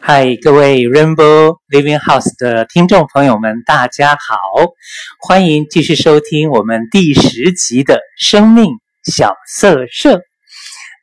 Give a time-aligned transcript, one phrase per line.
[0.00, 4.36] 嗨，各位 Rainbow Living House 的听众朋友们，大家好，
[5.20, 8.70] 欢迎继续收听我们第十集的生命
[9.04, 10.20] 小色舍。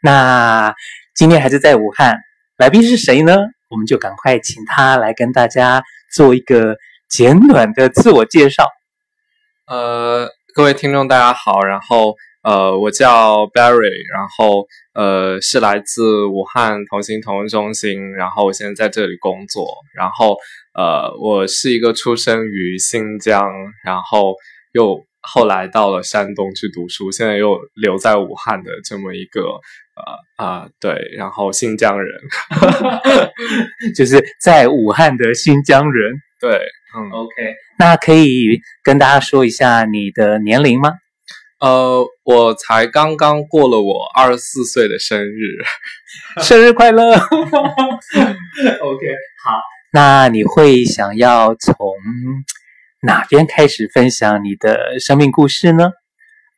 [0.02, 0.74] 那
[1.16, 2.18] 今天还是在武汉，
[2.58, 3.36] 来宾是谁呢？
[3.70, 5.84] 我们就赶快请他来跟大家
[6.14, 6.76] 做一个
[7.10, 8.68] 简短的自我介绍。
[9.68, 12.16] 呃，各位听众大家好，然后。
[12.44, 19.66] 呃，我叫 Barry，然后呃是来自武汉同心同恩中心，然后我现在在这里工作，
[19.96, 20.36] 然后
[20.74, 23.50] 呃我是一个出生于新疆，
[23.86, 24.36] 然后
[24.74, 29.42] 又后来到了山东去读书，现在又留在武汉的这么一个
[29.96, 32.20] 呃啊、呃、对，然后新疆人，
[33.96, 36.52] 就是在武汉的新疆人，对，
[36.98, 40.92] 嗯，OK，那可以跟大家说一下你的年龄吗？
[41.64, 45.64] 呃，我才刚刚过了我二十四岁的生日，
[46.44, 47.14] 生日快乐。
[47.16, 47.22] OK，
[49.46, 49.62] 好，
[49.94, 51.74] 那你会想要从
[53.04, 55.92] 哪边开始分享你的生命故事呢？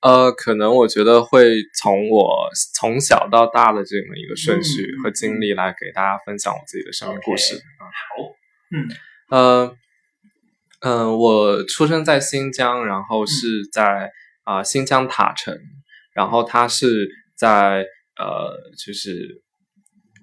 [0.02, 7.54] 呃，可能我觉得会从我从小到大的这么一个顺序和经历来给大家分享我自己的生命故事。
[7.54, 7.60] Okay.
[7.60, 8.34] 好，
[8.72, 8.90] 嗯，
[9.30, 9.78] 呃，
[10.80, 14.10] 嗯、呃，我出生在新疆，然后是在。
[14.46, 15.54] 啊、呃，新疆塔城，
[16.14, 17.86] 然后它是在
[18.18, 19.42] 呃，就是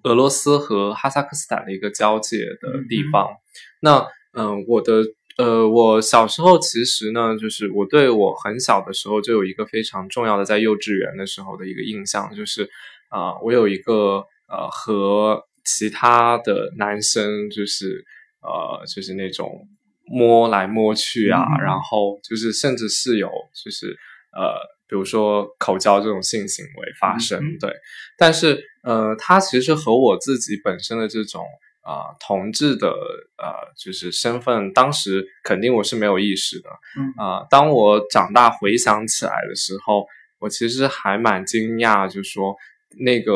[0.05, 3.29] 俄罗斯和哈萨克斯坦的一个交界的地方。
[3.29, 3.37] 嗯、
[3.81, 3.98] 那
[4.33, 5.05] 嗯、呃，我的
[5.37, 12.64] 呃，我小时候其实呢，就是我对我很小的时候就有一个非常重要的，在幼稚园的时候的一个印象，就是
[13.11, 18.05] 啊、呃，我有一个呃和其他的男生就是
[18.41, 19.69] 呃，就是那种
[20.07, 23.29] 摸来摸去啊，嗯、然后就是甚至是有
[23.62, 23.95] 就是。
[24.34, 24.55] 呃，
[24.88, 27.72] 比如说口交这种性行为发生，嗯、对，
[28.19, 31.44] 但是呃，他其实和我自己本身的这种
[31.83, 37.12] 啊、呃、同志的呃就是身份，当时肯定我是没有意识的，嗯。
[37.16, 40.07] 啊、呃，当我长大回想起来的时候，
[40.39, 42.55] 我其实还蛮惊讶，就是说
[42.98, 43.33] 那个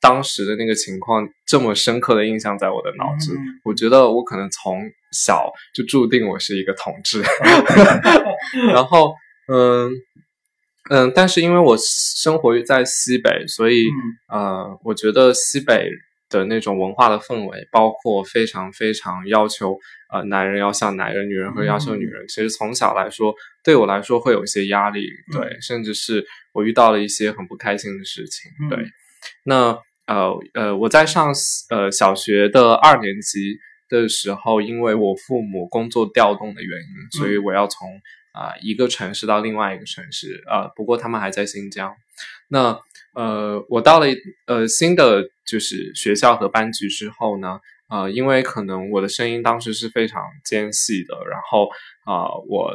[0.00, 7.22] 当时的那个情况这么深刻的印象在我的脑子，嗯、我觉得我可能从小就注定我是一个同志
[8.72, 9.14] 然后。
[9.52, 9.90] 嗯
[10.90, 13.86] 嗯，但是因为我生活于在西北，所以、
[14.32, 15.88] 嗯、呃，我觉得西北
[16.28, 19.78] 的那种文化的氛围，包括非常非常要求
[20.12, 22.24] 呃男人要像男人，女人会要求女人。
[22.24, 28.50] 嗯、其实从小来说，对我来说会有一些压力，对，嗯、甚至是我遇到了一些很不开心的事情。
[28.68, 28.92] 对，嗯、
[29.44, 31.32] 那呃呃，我在上
[31.68, 37.88] 呃小学的二年级的时候，因为我父母工作调动的原因，嗯、所以我要从。
[38.32, 41.94] 啊、一个城市到另外一个城市，啊、呃，不过他们还在新疆。
[42.48, 42.78] 那
[43.14, 44.06] 呃，我到了
[44.46, 47.58] 呃新的就是学校和班级之后呢，
[47.88, 51.68] 呃，因为可能我的声音当时是非常尖细的，然后
[52.04, 52.72] 啊、我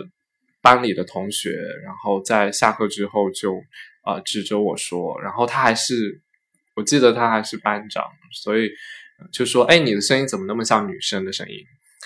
[0.61, 1.51] 班里的同学，
[1.83, 3.61] 然后在下课之后就
[4.03, 6.21] 啊、指着我说，然后他还是，
[6.75, 8.69] 我记得他还是班长，所以
[9.31, 11.55] 就说，哎，你的声音怎么那么像女生的声音？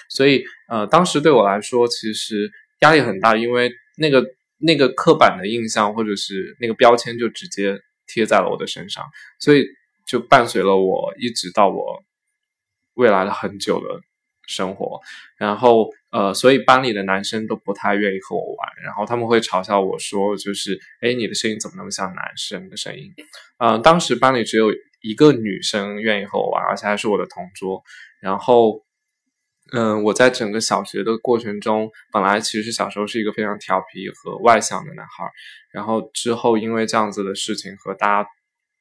[0.07, 2.51] 所以呃，当时对我来说，其实。
[2.79, 4.25] 压力很大，因为那个
[4.57, 9.05] 那个刻板的印象或者是那个标签就直接贴在了我的身上，
[9.39, 9.65] 所以
[10.07, 12.03] 就伴随了我一直到我
[12.93, 13.99] 未来了很久的
[14.47, 14.99] 生活。
[15.37, 23.13] 然后呃，所以班里的男生都不太愿意和我玩，然后他们会嘲笑我说，就是诶，你的声音怎么那么像男生的声音？
[23.57, 27.83] 呃，当时班里只有一个女生愿意和我玩，而且还是我的同桌，
[28.21, 28.83] 然后。
[29.71, 35.29] 嗯，我在整个小学的过程中，本来其实小时候是一个非常调皮和外向的男孩，
[35.71, 38.29] 然后之后因为这样子的事情和大家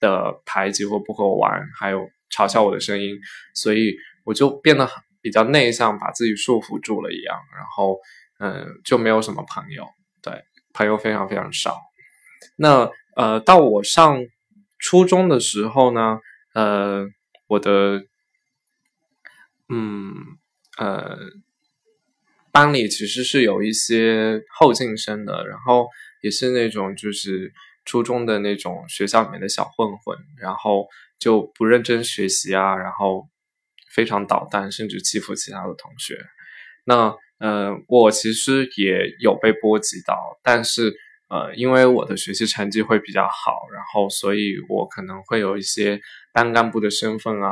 [0.00, 3.18] 的排挤或不和我玩，还有嘲笑我的声音，
[3.54, 4.88] 所以我就变得
[5.20, 7.98] 比较内向，把自己束缚住了一样，然后
[8.38, 9.86] 嗯，就没有什么朋友，
[10.22, 11.78] 对，朋友非常非常少。
[12.56, 14.20] 那呃，到我上
[14.78, 16.20] 初中的时候呢，
[16.54, 17.06] 呃，
[17.46, 18.04] 我的
[19.68, 20.38] 嗯。
[20.78, 21.18] 呃，
[22.52, 25.88] 班里其实是有一些后进生的，然后
[26.22, 27.52] 也是那种就是
[27.84, 30.86] 初中的那种学校里面的小混混，然后
[31.18, 33.28] 就不认真学习啊，然后
[33.90, 36.16] 非常捣蛋，甚至欺负其他的同学。
[36.84, 40.94] 那呃，我其实也有被波及到，但是
[41.28, 46.00] 呃，因为我的学习成绩会比较好，然后所以我可能会有一些
[46.32, 47.50] 班干部的身份啊。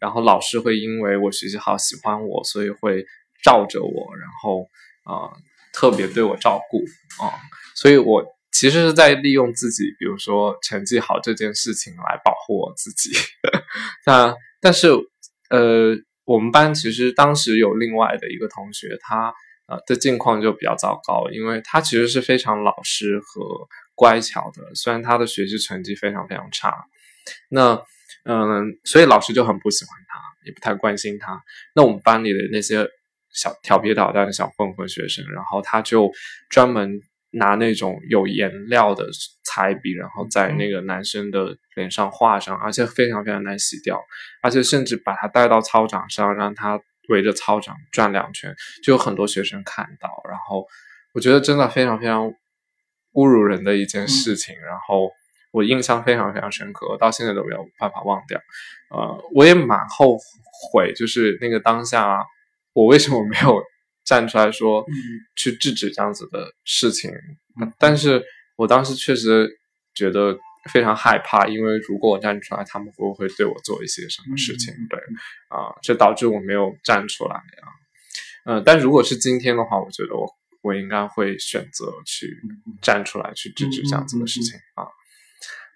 [0.00, 3.04] 然后老师会因为我学习好喜欢我，所以会
[3.42, 4.62] 罩着我，然后
[5.04, 5.36] 啊、呃、
[5.72, 6.78] 特别对我照顾
[7.22, 7.32] 啊、
[7.74, 13.10] 所以我其实是在利用自己，比如说成绩好这件事情来保护我自己。
[14.06, 14.88] 那但是
[15.50, 19.32] 呃我们班其实当时有另外的一个同学，他
[19.66, 26.74] 呃的境况就比较糟糕，因为他其实是非常老实和乖巧的，虽然他的学习成绩非常非常差。
[27.48, 27.80] 那
[28.28, 31.40] 嗯，所以老师就很不喜欢他，也不太关心他。
[31.76, 32.84] 那我们班里的那些
[33.32, 36.10] 小调皮捣蛋的小混混学生，然后他就
[36.50, 36.98] 专门
[37.30, 39.06] 拿那种有颜料的
[39.44, 44.02] 彩笔，然后在那个男生的脸上画上，而且非常非常难洗掉，
[44.42, 48.52] 而且甚至把他带到操场上，让他围着操场转两圈，
[48.82, 50.08] 就有很多学生看到。
[50.28, 50.66] 然后
[51.14, 52.26] 我觉得真的非常非常
[53.12, 55.12] 侮辱人的一件事情，然后。
[55.56, 58.38] 我印象非常非常深刻，到现在都没有办法忘掉。
[58.90, 60.18] 呃，我也蛮后
[60.70, 62.22] 悔，就是那个当下，
[62.74, 63.62] 我为什么没有
[64.04, 64.84] 站出来说，
[65.34, 67.10] 去制止这样子的事情？
[67.58, 68.22] 嗯，但是
[68.56, 69.48] 我当时确实
[69.94, 70.38] 觉得
[70.70, 74.74] 非常害怕，因为如果我站出来，他们会不会对我做一些什么事情？
[74.90, 75.00] 对，
[75.48, 77.66] 啊，这导致我没有站出来啊。
[78.44, 80.30] 嗯，但如果是今天的话，我觉得我
[80.60, 82.36] 我应该会选择去
[82.82, 84.84] 站出来，去制止这样子的事情啊。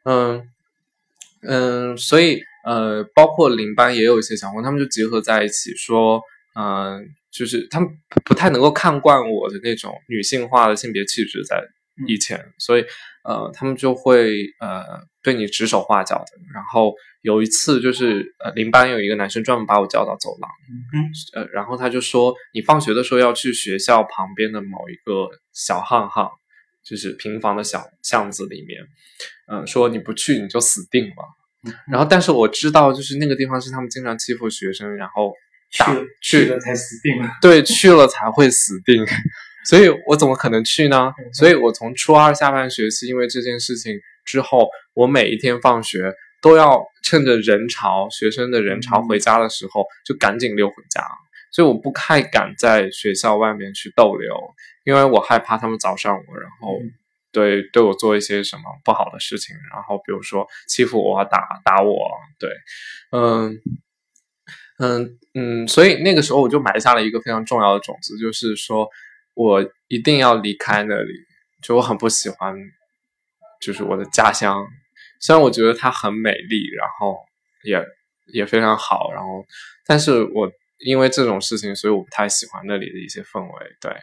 [0.04, 0.42] 嗯
[1.42, 6.20] 嗯，所以呃，包括邻班也有一些小混，他们就结合在一起说，
[6.54, 7.00] 嗯、呃，
[7.30, 7.88] 就是他们
[8.24, 11.62] 不太能够看惯我的那种女性化的性别气质在
[12.06, 12.84] 以前，嗯、所以
[13.24, 14.84] 呃，他们就会呃
[15.22, 16.26] 对你指手画脚的。
[16.52, 20.50] 然后有一次就是呃，邻班有一个男生专门把我叫到走廊，
[20.92, 26.30] 嗯，呃，然后他就说，你放学的时候要去学校旁边的某一个小巷巷。
[26.90, 28.80] 就是平房的小巷子里面，
[29.46, 31.14] 嗯，说你不去你就死定了。
[31.64, 35.32] 嗯、然后，但是我知道，就是那个地方是他们经常欺负学生，然后
[35.70, 37.30] 去了去了才死定了。
[37.40, 39.06] 对，去了才会死定。
[39.68, 41.12] 所以我怎么可能去呢？
[41.16, 43.94] 嗯、所以我从初二下半学期，因为这件事情
[44.24, 51.06] 之后，我每一天放学都要趁着人潮、学生的人潮回家的时候，嗯、就赶紧溜回家。
[51.52, 54.34] 所以我不太敢在学校外面去逗留。
[54.90, 56.76] 因为我害怕他们找上我，然后
[57.30, 62.10] 对对我做一些什么不好的事情，然后比如说欺负我、打打我，
[62.40, 62.50] 对，
[63.12, 63.60] 嗯
[64.80, 68.88] 嗯嗯，所以那个时候我就埋下了一个非常重要的种子，就是说
[69.34, 71.12] 我一定要离开那里，
[71.62, 72.52] 就我很不喜欢，
[73.60, 74.66] 就是我的家乡，
[75.20, 77.16] 虽然我觉得它很美丽，然后
[77.62, 77.80] 也
[78.34, 79.46] 也非常好，然后
[79.86, 80.50] 但是我
[80.84, 83.94] 因为这种事情，所以我不太喜欢那里的一些氛围，对。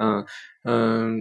[0.00, 0.24] 嗯
[0.64, 1.20] 嗯，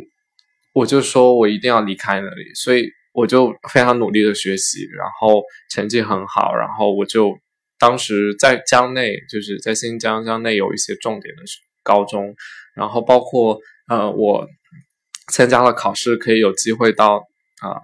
[0.74, 7.38] 我就说我一定要离开那里，所以我就非常努力的学习，然后成绩很好，然后我就
[7.78, 11.44] 当时在江内，就是在新疆江内有一些重点的
[11.84, 12.34] 高中，
[12.74, 13.60] 然后包括
[13.90, 14.48] 呃我
[15.32, 17.28] 参加了考试，可以有机会到
[17.62, 17.76] 啊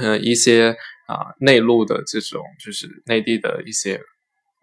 [0.00, 0.76] 嗯、呃、一些
[1.06, 4.00] 啊、内陆的这种就是内地的一些。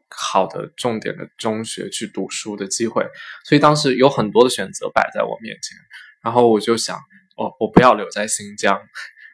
[0.10, 3.06] 好的重点的中学去读书的机会，
[3.44, 5.78] 所以当时有很多的选择摆在我面前，
[6.24, 6.98] 然后我就想，
[7.36, 8.82] 哦，我不要留在新疆，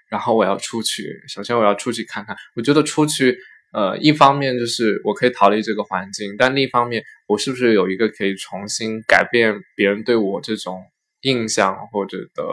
[0.09, 1.23] 然后我要出去。
[1.27, 3.37] 首先我要出去看看，我觉得出去，
[3.71, 10.83] 呃，一方面就是我可以逃离这个环境，但另一方面，我是不是有一个可以重新改变别人对我这种
[11.21, 12.43] 印象或者的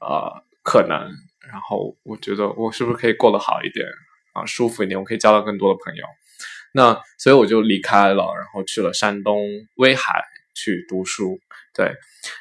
[0.00, 1.10] 呃可能？
[1.50, 3.84] 然后我觉得我是不是可以过得好一点
[4.32, 4.98] 啊，舒服一点？
[4.98, 6.04] 我可以交到更多的朋友。
[6.74, 9.46] 那所以我就离开了，然后去了山东
[9.76, 11.38] 威海去读书。
[11.74, 11.92] 对，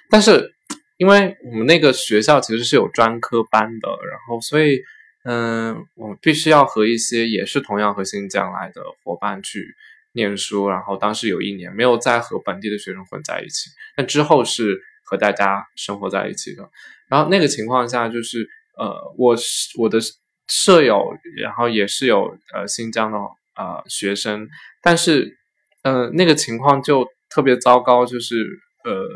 [0.09, 0.53] 但是
[0.97, 4.81] 因为我们那个学校其实是有专科班的，然后所以
[5.23, 9.75] 嗯，我必须要和一些也是同样和新疆来的伙伴去
[10.13, 10.69] 念书。
[10.69, 16.69] 然后当时有一年没有再和本地的学生混在一起，但之后是和大家生活在一起的。
[17.09, 19.35] 然后那个情况下就是呃，我
[19.77, 19.99] 我的
[20.47, 23.17] 舍友，然后也是有呃新疆的。
[23.53, 24.47] 啊、呃，学生，
[24.81, 25.37] 但是，
[25.83, 28.35] 呃，那个情况就特别糟糕，就是，
[28.83, 29.07] 呃，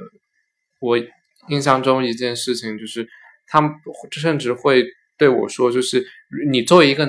[0.80, 0.98] 我
[1.50, 3.08] 印象中一件事情就是，
[3.48, 3.72] 他们
[4.12, 4.86] 甚至会
[5.18, 6.06] 对我说，就是
[6.52, 7.08] 你作为一个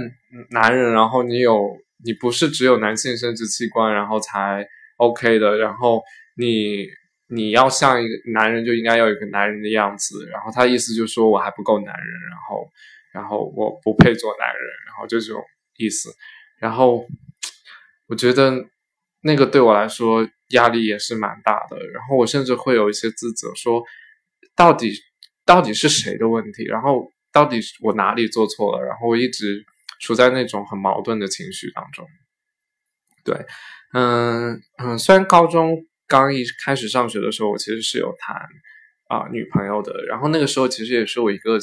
[0.51, 4.67] 男人，然后你有，你不是只有男性生殖器官，然后才
[4.99, 6.03] OK 的，然后
[6.37, 6.87] 你
[7.29, 12.69] 你要像一个男人，就应该要有一个男人的样子，然后他意思就是说我还不够男人，然后，
[13.13, 15.43] 然后我不配做男人，然后就这种
[15.79, 16.11] 意思。
[16.59, 17.07] 然后
[18.07, 18.65] 我觉得
[19.21, 23.83] 那个对我来说压力也是蛮大的，然后我甚至会有一些自责，说
[24.55, 24.93] 到底
[25.45, 26.65] 到底是谁的问题？
[26.65, 28.87] 然后到底我哪里做错了？
[28.87, 29.65] 然后我一直
[30.01, 32.07] 处在那种很矛盾的情绪当中。
[33.25, 33.45] 对，
[33.93, 38.37] 嗯嗯，虽然高中刚一开始上学的时候，我其实是有谈
[39.09, 41.59] 啊、女朋友的，然后那个时候其实也是我一个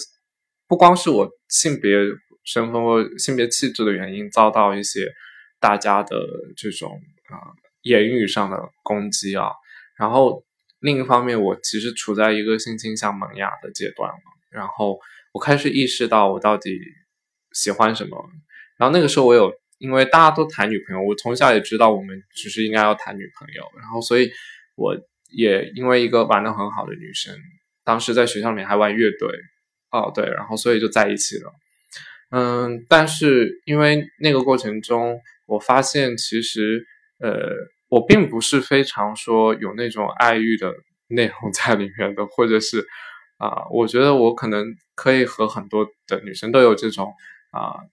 [0.67, 1.97] 不光是我性别。
[2.43, 5.11] 身份或性别气质的原因，遭到一些
[5.59, 6.17] 大家的
[6.57, 9.51] 这种啊、呃、言语上的攻击啊。
[9.97, 10.43] 然后
[10.79, 14.99] 另一方面，我其实处在一个性倾向萌芽的阶段嘛，然后
[15.31, 16.77] 我开始意识到我到底
[17.51, 18.29] 喜欢什么。
[18.77, 24.29] 然后那个时候我有，因为大家都谈女朋友，我从小也知道我们只是应该要谈女朋友，然后所以
[24.75, 24.97] 我
[25.29, 27.33] 也因为一个玩的很好的女生，
[27.85, 29.29] 当时在学校里面还玩乐队，
[29.91, 31.53] 哦对，然后所以就在一起了。
[32.33, 36.83] 嗯，但是因为那个过程中，我发现其实
[37.19, 37.51] 呃，
[37.89, 40.73] 我并不是非常说有那种爱欲的
[41.07, 42.79] 内容在里面的，或者是
[43.37, 47.13] 啊、呃，我觉得我可能可以和很多的女生都有这种
[47.51, 47.61] 啊。
[47.61, 47.89] 呃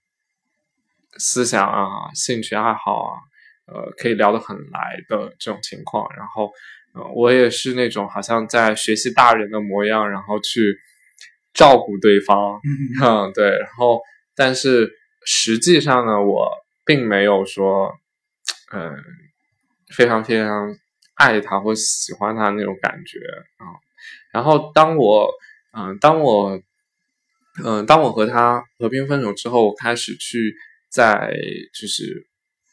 [1.17, 3.19] 思想啊，兴趣爱好啊，
[3.67, 6.07] 呃，可以聊得很来的这种情况。
[6.15, 6.49] 然后，
[6.95, 10.79] 呃，我也是那种好像在学习大人的模样，然后去
[11.53, 12.61] 照顾对方。
[13.03, 13.49] 嗯， 嗯，对。
[13.49, 13.99] 然后，
[14.35, 14.91] 但是
[15.25, 16.49] 实际上呢，我
[16.85, 17.93] 并没有说，
[18.73, 18.95] 嗯、
[19.95, 20.75] 非常非常
[21.15, 23.19] 爱他或喜欢他那种感觉
[23.57, 23.65] 啊。
[24.31, 25.29] 然后，当我，
[25.77, 26.61] 嗯、当我，
[27.63, 30.55] 嗯、当我和他和平分手之后，我开始去。
[30.93, 31.33] 在
[31.73, 32.27] 就是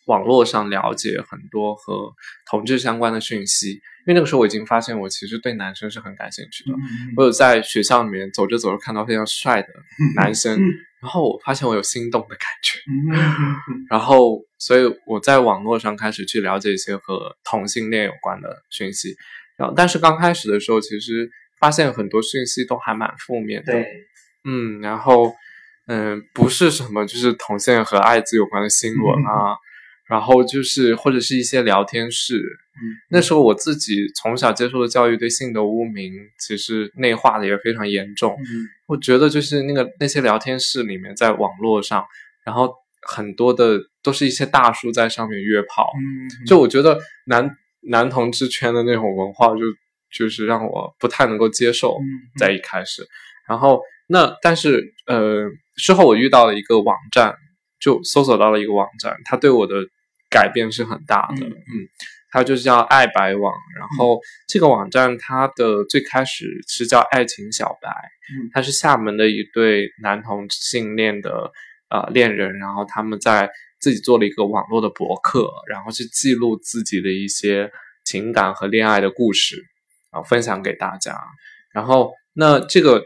[0.09, 2.13] 网络上了解很多和
[2.51, 6.73] 同志相关的讯息，因为那个时候我已经发现我其实对男生是很感兴趣的。
[6.73, 9.69] 嗯、我有在学校里面走着走着看到非常帅的
[10.17, 10.65] 男生，嗯、
[11.01, 19.15] 然后我发现我有心动的感觉，嗯、然后所以我在网络上开始去了解一些和同性恋有关的讯息。
[19.57, 23.73] 然后但是刚开始的时候，其实发现很多讯息都还蛮负面的。
[23.73, 23.87] 对，
[24.45, 25.35] 嗯，然后。
[25.91, 29.57] 嗯，不是什么，就是同性和艾滋有关的新闻啊，嗯、
[30.09, 32.37] 然后就是或者是一些聊天室。
[32.37, 38.33] 嗯，那时候我自己从小接受的教育对性的污名，其实内化的也非常严重。
[38.33, 42.05] 嗯，我觉得就是那个那些聊天室里面，在网络上，
[42.45, 42.73] 然后
[43.03, 45.91] 很多的都是一些大叔在上面约炮。
[45.97, 47.51] 嗯，就我觉得男
[47.83, 51.99] 男同志圈的那种文化就，就就是让我不太能够接受，
[52.39, 53.09] 在一开始，嗯、
[53.49, 53.81] 然后。
[54.11, 55.45] 那但是呃，
[55.77, 57.35] 之后我遇到了一个网站，
[57.79, 59.75] 就搜索到了一个网站，它对我的
[60.31, 61.47] 改变是很大的。
[61.47, 61.89] 嗯，嗯，
[62.31, 67.89] 它就是叫爱白网，然后这个网站它的最开始是叫爱情小白，
[68.35, 71.51] 嗯，它是厦门的一对男同性恋的
[71.91, 77.71] 呃恋人，然后他们在自己做了一个网络的博客，然后去记录自己的一些
[78.05, 79.57] 情感和恋爱的故事，
[80.11, 81.19] 然后分享给大家。
[81.73, 83.03] 然后那这个。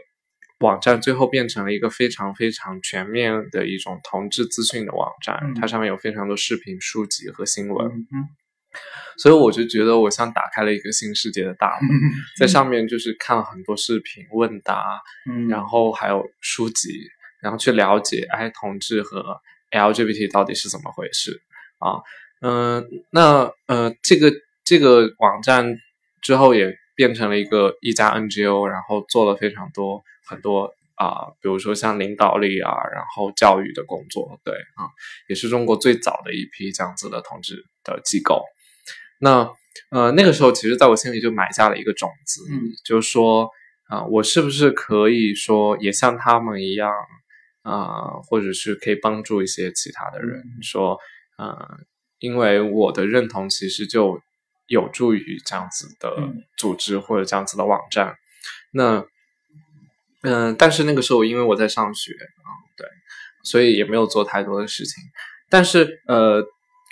[0.63, 7.85] 网站最后变成了一个非常非常全面的一种同志资讯的网站，嗯、它上面有非常多视频、书籍和新闻。
[7.85, 8.29] 嗯嗯、
[9.17, 12.01] 所以我就觉得我像打开了一个新世界的大门，嗯、
[12.39, 16.89] 在上面就是看了很多视频、问答，嗯、然后还有书籍，
[17.41, 19.41] 然后去了解哎，同志和
[19.71, 21.41] LGBT 到底是怎么回事
[21.79, 21.99] 啊？
[22.41, 24.31] 嗯、呃，那呃，这个
[24.63, 25.75] 这个网站
[26.21, 30.01] 之后也变成了一个一家 NGO，然后做了非常多。
[30.25, 34.87] 很多啊、呃，比如说像领导力啊，然后教育的工作，对啊，
[35.27, 38.43] 也是中国最早的一批这样子的同志的机构。
[39.19, 39.51] 那
[39.89, 43.49] 呃，那个时候，其实在我心里就埋下了一个种子，嗯，就是说
[43.87, 46.91] 啊、呃，我是不是可以说也像他们一样
[47.63, 50.99] 啊、呃，或者是可以帮助一些其他的人，嗯、说
[51.37, 51.79] 呃，
[52.19, 54.21] 因为我的认同其实就
[54.67, 56.15] 有助于这样子的
[56.57, 58.17] 组织或者这样子的网站，嗯、
[58.71, 59.05] 那。
[60.23, 62.87] 嗯，但是那个时候因为我在上学啊，对，
[63.43, 65.03] 所以也没有做太多的事情。
[65.49, 66.41] 但是呃，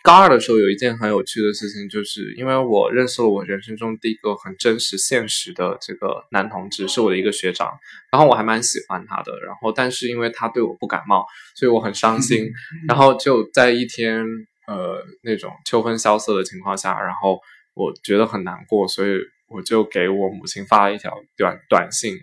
[0.04, 7.72] 高二的时候有一件很有趣的事情，就是因为我认识了我人生中第一个很真实现实的这个男同志，是我的一个学长，
[8.12, 9.32] 然后我还蛮喜欢他的。
[9.46, 12.52] 然后但是因为他对我不感冒，所以我很伤心。
[12.88, 14.26] 然后就在一天
[14.68, 17.40] 呃那种秋风萧瑟的情况下，然后
[17.74, 19.12] 我觉得很难过，所以
[19.48, 22.18] 我就给我母亲发了一条短短信。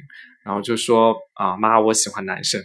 [0.49, 2.59] 然后就说啊，妈，我喜欢男生。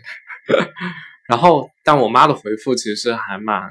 [1.28, 3.62] 然后，但我妈的回复其实还蛮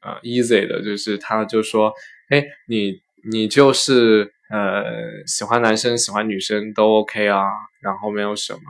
[0.00, 1.92] 呃 easy 的，就是她就说，
[2.28, 2.94] 哎，你
[3.28, 4.84] 你就是呃
[5.26, 7.42] 喜欢男生喜欢女生都 OK 啊，
[7.80, 8.60] 然后没有什么。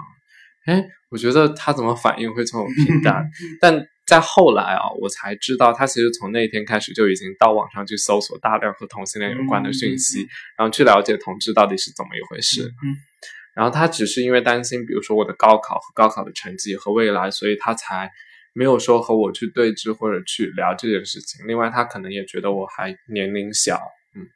[0.64, 3.28] 哎，我觉得她怎么反应会这么平淡？
[3.60, 12.62] 但在后来啊，我才知道，她其实从那一天开始就已经到网上去搜索大量和同性恋有关的讯息，然后去了解同志到底是怎么一回事。
[12.62, 12.96] 嗯。
[13.56, 18.10] 然后他只是因为担心，比如说我的高考和高考的成绩和未来，所以他才
[18.52, 21.46] 没有说和我去对峙或者去聊这件事情。
[21.46, 23.80] 另外，他可能也觉得我还年龄小，
[24.14, 24.28] 嗯。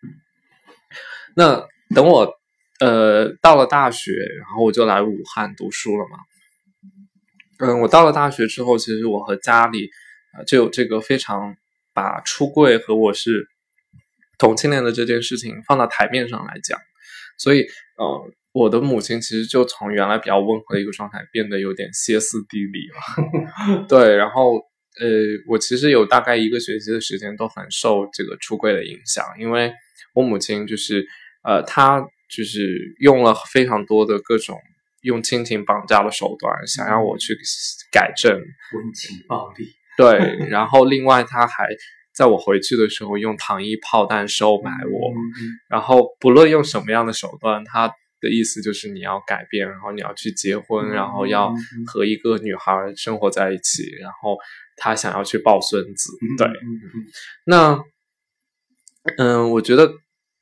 [1.36, 2.34] 那等我
[2.80, 6.18] 呃到了大学，然后我就来武汉读书了嘛。
[7.58, 9.90] 嗯，我到了大学之后，其实我和家里
[10.46, 11.54] 就有这个非常
[11.92, 13.46] 把出柜和我是
[14.38, 16.80] 同性恋的这件事情放到台面上来讲，
[17.36, 23.86] 所以呃，我的母亲其实就从原来比较温和的一个状态变得有点歇斯底里了。
[23.88, 24.54] 对，然后
[25.00, 25.06] 呃，
[25.48, 29.72] 我其实有大概一个学期的时间都很受这个出柜的影响，因为
[30.14, 31.06] 我母亲就是
[31.42, 34.58] 呃，她就是用了非常多的各种。
[35.02, 37.34] 用亲情绑架的手段，想要我去
[37.90, 39.64] 改正温情暴力。
[39.96, 41.68] 对，然后另外她还
[42.14, 47.90] 在我回去的时候用糖衣炮弹收买我，嗯嗯、然后不论用什么样的手段，他
[48.20, 51.54] 的意思就是你要改变，然后你要去结婚，嗯、然后要
[51.86, 54.36] 和一个女孩生活在一起，嗯、然后
[54.76, 56.12] 他想要去抱孙子。
[56.22, 56.48] 嗯、对，
[57.44, 57.82] 那
[59.18, 59.92] 嗯，我觉得。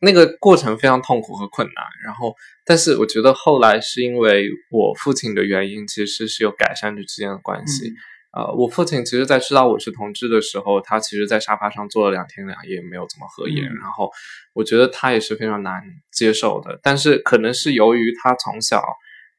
[0.00, 2.32] 那个过程非常痛苦和困难，然后，
[2.64, 7.92] 但是我觉得后来是因为我父亲的原因，其实是有改善这之间的关系。
[8.36, 13.64] 嗯、呃，我父亲其实在知道我是同志的时候，他其实在沙发上坐了两天两夜，没有怎么合眼。
[13.64, 14.10] 嗯、然后，
[14.52, 15.82] 我觉得他也是非常难
[16.12, 16.78] 接受的。
[16.82, 18.78] 但是，可能是由于他从小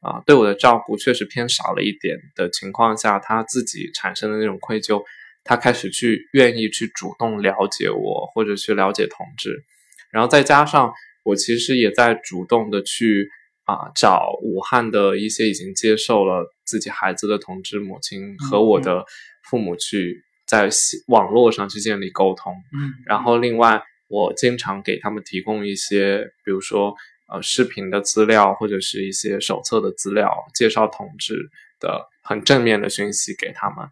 [0.01, 5.03] 啊、呃、对我的照顾确实偏少了一点的情况下，他自己产生的那种愧疚，
[5.43, 9.63] 他开始去愿意去主动了解我，或者去了解同志。
[10.11, 10.91] 然后再加上
[11.23, 13.29] 我其实也在主动的去
[13.69, 19.05] 啊、呃、找武汉的一些已经接受了自己孩子的同志母亲和我的
[19.43, 20.69] 父母去在
[21.07, 26.95] 网络上去建立沟通，嗯，然后另外我经常给他们提供一些，比如说
[27.31, 31.35] 呃视频的资料或者是一些手册的资料，介绍同志
[31.79, 33.87] 的很正面的讯息给他们，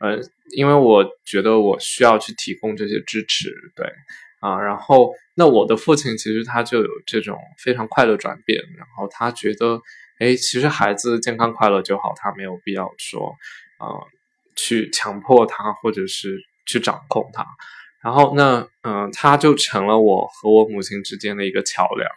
[0.00, 0.20] 呃，
[0.56, 3.86] 因为我觉得我需要去提供这些支持，对。
[4.42, 9.80] 啊，然后那我的父亲其实他就有这种非常快的转变，然后他觉得，
[10.18, 13.36] 哎，其实孩子健康快乐就好，他没有必要说，
[13.78, 14.06] 啊、呃，
[14.56, 17.46] 去强迫他或者是去掌控他，
[18.02, 22.10] 然后那嗯、呃，他就成了我和我母亲之间的一个桥梁，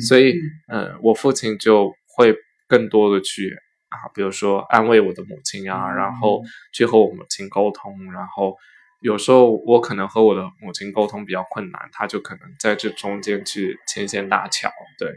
[0.00, 0.32] 所以
[0.66, 2.34] 嗯、呃，我父亲就会
[2.66, 3.56] 更多的去
[3.88, 8.56] 啊，比如说安慰我的母亲啊，然后去和我母亲沟通，然后。
[9.00, 15.08] 有时候我可能和我的母亲沟通比较困难，她就可能在这中间去牵线搭桥，对，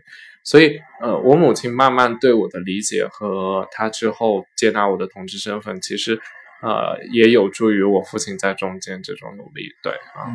[0.43, 6.21] 所以呃，我母亲慢慢对我的理解和她之后接纳我的同志身份，其实
[6.61, 10.29] 呃也有助于我父亲在中间这种努力，对啊。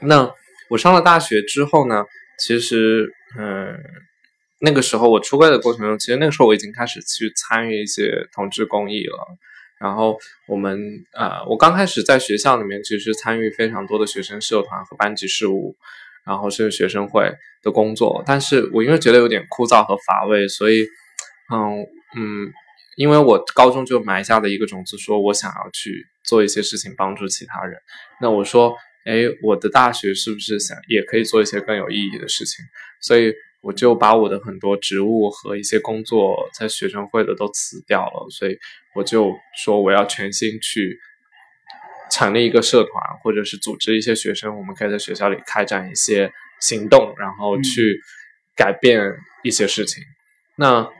[0.00, 0.32] 那
[0.68, 2.04] 我上了大学之后呢，
[2.36, 3.78] 其实嗯、呃，
[4.60, 9.24] 那个时候我出柜的过程中，其实那个时候我已经开始去参与一些同志公益了。
[9.78, 10.16] 然后
[10.48, 15.76] 我们呃，我刚开始在学校里面其实参与非常多的学生社团和班级事务，
[16.24, 17.30] 然后是学生会
[17.62, 18.22] 的工作。
[18.26, 20.82] 但是我因为觉得有点枯燥和乏味，所以
[21.52, 21.86] 嗯
[22.16, 22.52] 嗯，
[22.96, 27.78] 因为我高中就埋下了一个种子，说我想要去做一些事情帮助其他人。
[28.20, 32.64] 那我说，哎，我的大学是不是想也可以做一些更有意义的事情？
[33.00, 33.32] 所以。
[33.62, 38.56] 我就把我的很多职务和一些工作在学生会的都辞掉了，所以
[38.96, 40.98] 我就说我要全心去
[42.10, 48.00] 成立一个社团，或者是组织一些学生，我们可以在学校里开展一些行动，然后去
[48.54, 50.02] 改变一些事情。
[50.02, 50.08] 嗯、
[50.56, 50.90] 那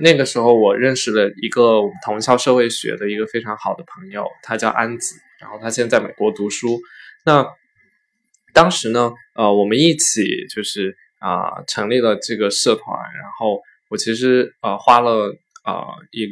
[0.00, 6.80] 那个时候我认识了一个同校社会学的一个非常好的朋友，他叫安子，然后他现在在美国读书。
[7.24, 7.46] 那
[8.52, 10.96] 当时呢，呃，我们一起就是。
[11.24, 16.28] 啊、呃，成立了这个社团，然后我其实呃花了呃一，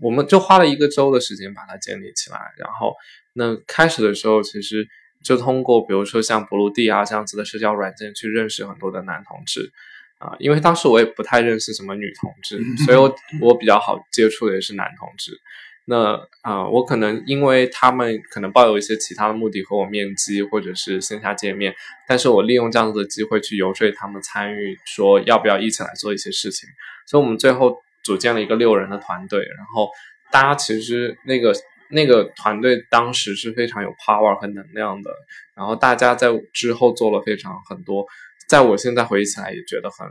[0.00, 2.38] 我们就花了一个周的时间把它建立起来。
[2.56, 2.94] 然后
[3.32, 4.86] 那开始的时候，其实
[5.22, 9.70] 就通过比如说像博鲁地啊这样子的社交软件去认识很多的男同志
[10.18, 15.38] 啊、呃，因为当时我也不太认识什么女同志，所以我我比较好接触的也是男同志。
[15.86, 21.74] 那啊、呃，我可能因为他们可能抱有一些其他的目的和我面基，或者是线下见面，
[22.06, 26.68] 但是我利用这样子的机会去游说他们参与，说要不要一起来做一些事情。
[27.06, 29.90] 所以我们最后组建了一个六人的团队，然后
[30.30, 31.52] 大家其实那个
[31.90, 35.10] 那个团队当时是非常有 power 和能量的，
[35.56, 38.06] 然后大家在之后做了非常很多，
[38.48, 40.06] 在我现在回忆起来也觉得很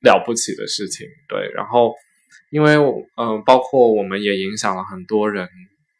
[0.00, 1.94] 了不起的事情，对，然后。
[2.50, 2.76] 因为
[3.16, 5.48] 嗯、包括我们也影响了很多人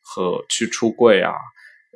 [0.02, 1.32] 和去出柜啊，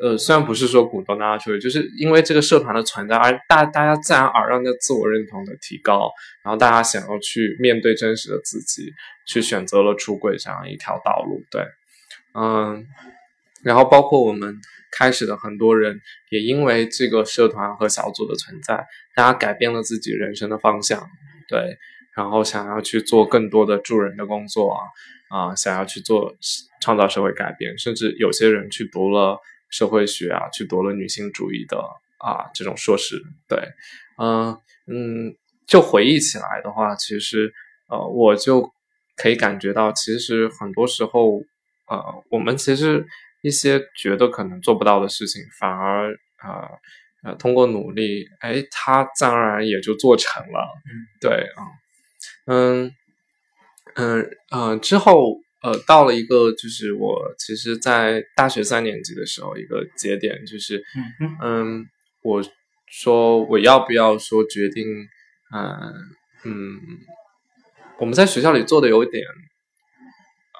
[0.01, 6.11] 呃，虽然不是说鼓动大家出去，就是因为这个社团的存在，而大大家自然而然的自我认同的提高，
[6.45, 8.93] 然后大家想要去面对真实的自己，
[9.27, 11.63] 去选择了出轨这样一条道路，对，
[12.35, 12.87] 嗯，
[13.63, 14.57] 然后包括我们
[14.93, 21.09] 开始的很多人，也因为这个社团和小组的存在，大家改变了自己人生的方向，
[21.49, 21.77] 对。
[22.17, 24.83] 然后想要去做更多的助人的工作啊，
[25.29, 26.35] 啊，想要去做
[26.81, 29.39] 创造社会改变，甚至有些人去读了
[29.71, 31.79] 社会学啊，去读了女性主义的
[32.19, 33.23] 啊这种硕士。
[33.49, 33.59] 对，
[34.17, 35.35] 嗯嗯，
[35.67, 37.53] 就回忆起来的话，其实
[37.89, 38.73] 呃我就
[39.17, 41.41] 可以感觉到，其实很多时候
[41.87, 43.07] 呃我们其实
[43.43, 46.69] 一些觉得可能做不到的事情，反而啊
[47.23, 50.81] 呃，呃通过努力，哎，它自然而然也就做成了。
[50.87, 51.63] 嗯，对啊，
[52.47, 52.93] 嗯
[53.97, 55.41] 嗯嗯之后。
[55.61, 60.85] 呃，到了一个就是我其实，在大学三年级的时候，一个节点就是，
[61.21, 61.87] 嗯，嗯，
[62.23, 62.41] 我
[62.87, 64.87] 说我要不要说决定，
[65.53, 65.93] 嗯
[66.45, 66.81] 嗯，
[67.99, 69.27] 我们在学校里做的有点，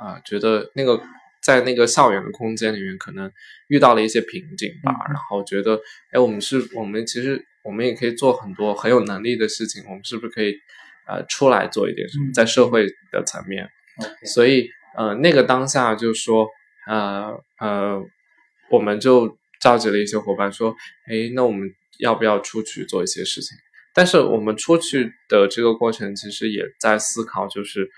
[0.01, 1.01] 啊、呃，觉得那个
[1.41, 3.31] 在那个校园的空间里面，可能
[3.69, 5.81] 遇到了一些瓶颈吧，嗯、然后觉得，
[6.11, 10.57] 哎，我们是，我们其实我们也可以做很多很有能力的事情，我们是不是可以，
[11.07, 13.71] 呃，出来做一点什么，在社会的层面，
[14.03, 14.69] 嗯、所以。
[14.99, 16.49] 呃，那个当下就说，
[16.89, 18.03] 呃呃，
[18.69, 20.75] 我们就召集了一些伙伴说，
[21.09, 23.57] 诶，那我们要不要出去做一些事情？
[23.95, 27.89] 但是我们出去的这个过程，其实也在思考，就是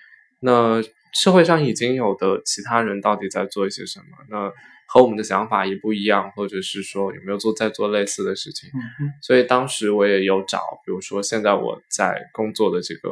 [0.40, 0.82] 那
[1.14, 4.04] 社会上已经有的其他人到底在做一些什么？
[4.28, 4.52] 那
[4.86, 8.68] 和我们的想法一不一样，或者是说有没有做在做类似的事情？
[8.74, 9.12] 嗯嗯。
[9.22, 13.10] 所以当时我也有找，比如说现在我在工作的这个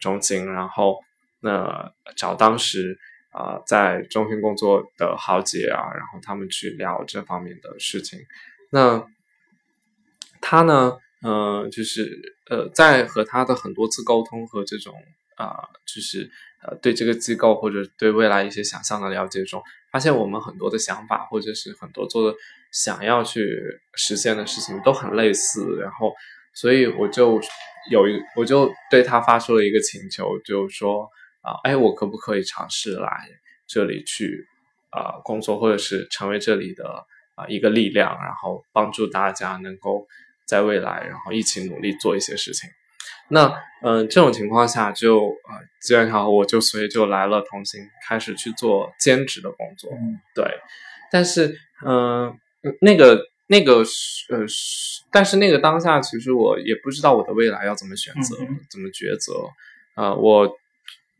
[0.00, 0.98] 中心，然后
[1.40, 2.98] 那找当时。
[3.30, 8.18] 啊、在中心工作的豪杰啊，然后他们去聊这方面的事情。
[8.70, 9.06] 那
[10.40, 14.94] 他呢，呃，就是呃，在和他的很多次沟通和这种
[15.36, 16.30] 啊、呃，就是
[16.62, 19.62] 呃，对这个机构或者对未来一些想象的了解中，
[19.92, 22.36] 发现我们很多的想法或者是很多做的
[22.72, 23.60] 想要去
[23.94, 25.76] 实现的事情都很类似。
[25.80, 26.12] 然后，
[26.54, 27.40] 所以我就
[27.90, 31.08] 有一，我就对他发出了一个请求，就是说。
[31.40, 33.10] 啊，哎，我可不可以尝试来
[33.66, 34.46] 这里去
[34.90, 36.88] 啊、呃、工作，或者是成为这里的
[37.36, 40.06] 啊、呃、一个力量，然后帮助大家能够
[40.46, 42.68] 在未来，然后一起努力做一些事情。
[43.30, 43.46] 那
[43.82, 49.90] 嗯、呃，这种情况下就啊，机缘巧合，我就所以就来了同心，开始去做兼职的工作。
[49.92, 50.44] 嗯，对。
[51.12, 51.54] 但是
[51.86, 52.36] 嗯、呃，
[52.80, 53.84] 那个那个
[54.30, 54.44] 呃，
[55.12, 59.34] 但是那个当下，其实我也不知道我的未来要怎么选择，嗯、怎么抉择
[59.94, 60.58] 啊、呃，我。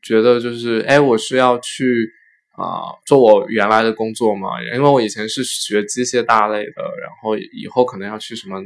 [0.02, 2.10] 觉得就是，哎，我是要去
[2.52, 8.62] 啊、呃、做我原来的工作嘛，因为我以前是学机械大类的，然后以后可能要去什么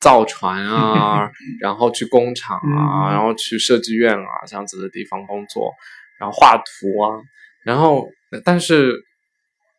[0.00, 5.72] 造船啊， 然后去工厂啊，然后去设计院啊这样子的地方工作，
[6.20, 7.20] 然后画图啊，
[7.64, 8.08] 然后
[8.44, 9.02] 但是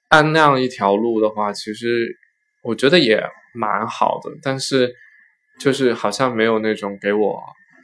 [0.09, 2.17] 按那样一条路的话，其实
[2.63, 4.93] 我觉得也蛮好的，但是
[5.59, 7.41] 就是好像没有那种给我。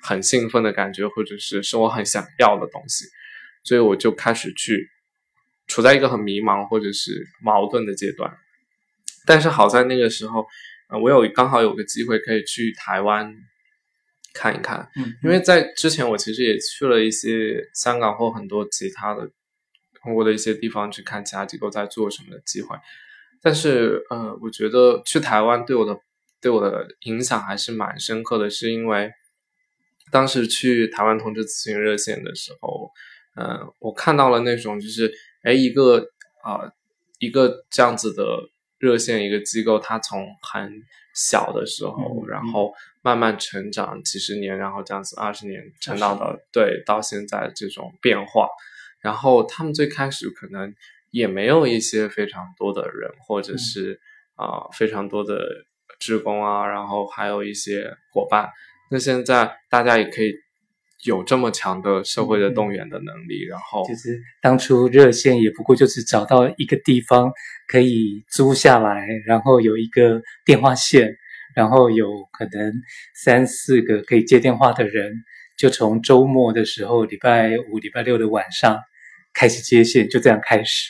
[0.07, 3.05] 很兴奋的感觉，或者是是我很想要的东西，
[3.63, 4.87] 所以我就开始去
[5.65, 8.31] 处在一个很迷茫或者是矛盾的阶段。
[9.25, 10.45] 但是好在那个时候，
[10.89, 13.33] 呃，我有刚好有个机会可以去台湾
[14.33, 19.27] 看一看，嗯，因为在之前我其实也去了一些香港或很多其他的
[20.03, 22.77] 通过的一些地方去看其他机构在做什么的机会，
[23.41, 25.99] 但是呃，我觉得去台湾对我的
[26.39, 29.11] 对我的影响还是蛮深刻的，是因为。
[30.11, 32.91] 当时去台湾同志咨询热线的时候，
[33.35, 35.97] 嗯、呃，我看到了那种就是，哎，一个
[36.43, 36.73] 啊、呃，
[37.19, 38.23] 一个这样子的
[38.77, 40.81] 热线一个机构，它从很
[41.13, 48.47] 小的时候，嗯、然后慢慢成长几十年，然后这样子二十年成长到对到现在这种变化，
[49.01, 50.73] 然后他们最开始可能
[51.09, 53.99] 也没有一些非常多的人，或者是
[54.35, 55.65] 啊、呃、非常多的
[55.99, 58.49] 职工啊，然后还有一些伙伴。
[58.91, 60.31] 那现在大家也可以
[61.03, 67.31] 有这么强的社会的动员的能力，嗯、然后就是当初热线也不过就是找到一个地方
[67.67, 71.15] 可以租下来，然后有一个电话线，
[71.55, 72.73] 然后有可能
[73.15, 75.13] 三四个可以接电话的人，
[75.57, 78.79] 就从周末的时候，礼拜五、礼拜六的晚上
[79.33, 80.89] 开始接线，就这样开始。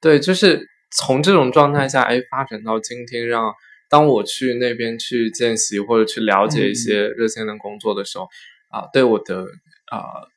[0.00, 3.52] 对，就是从这种状态下，哎，发展到今天让。
[3.90, 8.24] 当我去那边去见习或者去了解一些热线的工作的时候，
[8.68, 9.42] 啊、嗯呃，对我的
[9.86, 10.28] 啊、呃、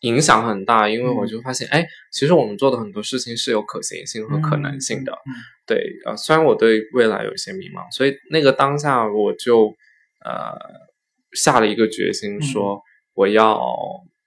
[0.00, 5.12] 影响很大，因为我就发现，哎、嗯，其实我们做的很多事情是有可行性和可能性的。
[5.66, 9.76] 对，啊、呃，虽然我对未来有一些迷茫，所以那个当下我就
[10.24, 10.56] 呃
[11.32, 12.80] 下了一个决心，说
[13.12, 13.60] 我要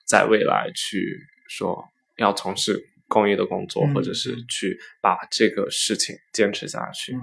[0.06, 1.18] 在未来去
[1.50, 1.84] 说
[2.18, 7.16] 要从事公益的工作，嗯、或者是去把这个事情坚持下去。
[7.16, 7.22] 嗯、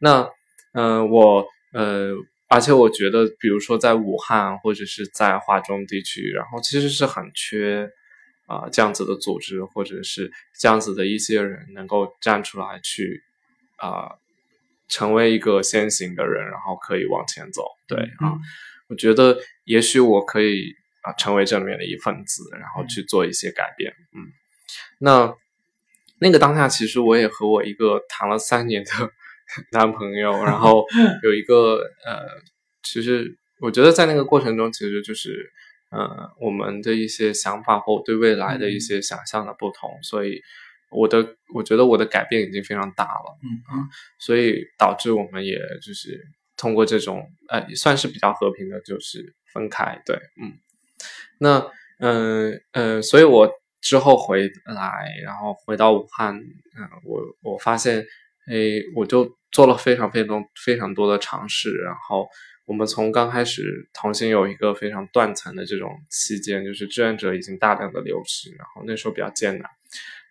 [0.00, 0.30] 那。
[0.78, 2.14] 嗯、呃，我呃，
[2.48, 7.90] 而且我觉得，比如说在武汉或者是在华中地区，然后其实是很缺
[8.46, 13.22] 啊、呃、这样子的组织，或者是这样子的一些人能够站出来去
[13.76, 14.18] 啊、呃、
[14.88, 17.64] 成为一个先行的人，然后可以往前走。
[17.88, 18.40] 对啊，嗯、
[18.88, 23.92] 我觉得也许我可以啊成为这里面的一份子，然后去做一些改变。
[24.14, 24.30] 嗯，
[25.00, 25.34] 那
[26.20, 28.90] 那个当下，其实我也和我一个谈了三年的
[29.72, 30.84] 男朋友，然后
[31.24, 32.26] 有一个呃，
[32.82, 35.50] 其实我觉得在那个过程中，其实就是
[35.90, 40.40] 呃我们的一些想法或对未来的一些想象的不同，嗯、所以。
[40.90, 43.84] 我的我觉得我的改变已经非常大了，嗯啊，
[44.18, 46.18] 所以导致我们也就是
[46.56, 50.56] 通过这种呃，也算是比较和平的，就是分开，对，嗯，
[51.40, 53.50] 那嗯呃，所以我
[53.82, 58.06] 之后回来，然后回到武汉，嗯、呃，我我发现，
[58.48, 62.28] 诶，我就做了非常非常非常多的尝试，然后
[62.66, 69.70] 我们从刚开始同行有一个非常断层的这种期间，就是志愿者已经大量的流失，然后那时候比较艰难。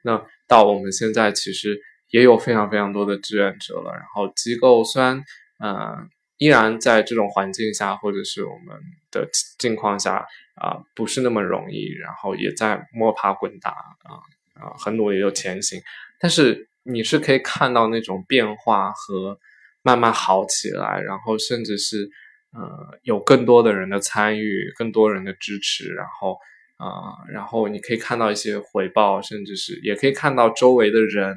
[0.04, 1.80] 那到我们现在其实
[2.12, 5.24] 也有非常非常多的志愿者了，然后机构虽然
[5.60, 5.98] 呃
[6.38, 8.80] 依然在这种环境下或者是我们
[9.12, 9.28] 的
[9.58, 10.26] 境况下
[10.60, 14.18] 啊、不是那么容易，然后也在摸爬滚打啊
[14.56, 15.80] 啊、很努力的前行，
[16.20, 19.38] 但是你是可以看到那种变化和
[19.84, 22.10] 慢慢好起来，然后甚至是
[22.54, 26.38] 呃有更多的人的参与，更多人的支持，然后。
[26.80, 31.36] 啊、然后你可以看到一些回报，甚至是也可以看到周围的人、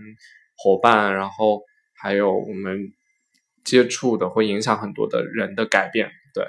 [0.55, 1.63] 伙伴，然后
[1.95, 2.93] 还有我们
[3.65, 6.45] 接触的会影响很多的人的改变，对，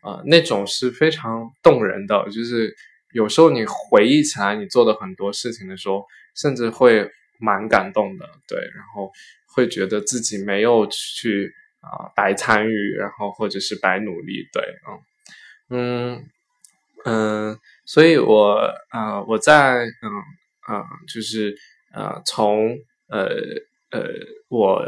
[0.00, 2.74] 啊、呃，那种是非常动人的，就是
[3.12, 7.08] 有时候你回忆起来你做的很多事情的时候，甚至会
[7.42, 9.10] 蛮感动的，对，然后
[9.54, 15.02] 会觉得自己没有去啊、白参与，然后或者是白努力，对，嗯
[15.70, 16.28] 嗯。
[17.04, 18.60] 嗯，所以我
[18.92, 20.06] 呃，我在嗯
[20.68, 21.52] 呃，就是
[21.92, 22.78] 呃，从
[23.08, 23.26] 呃
[23.90, 24.08] 呃，
[24.46, 24.86] 我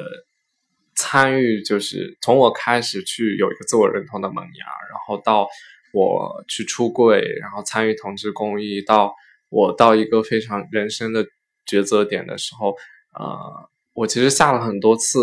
[0.94, 5.48] 参与，就是从我开始去有一个自我认同的萌芽，然后到
[5.92, 9.12] 我去出柜，然后参与同志公益，到
[9.48, 11.26] 我到一个非常人生的
[11.66, 12.74] 抉择点的时候，
[13.18, 15.18] 呃，我其实下了很多次